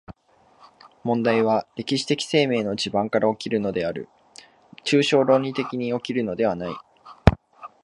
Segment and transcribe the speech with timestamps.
[1.03, 4.09] 問題は歴史的生命の地盤から起こるのである、
[4.83, 6.73] 抽象論理的に起こるのではない。